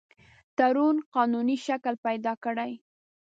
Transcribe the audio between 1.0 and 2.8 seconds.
قانوني شکل پیدا کړي.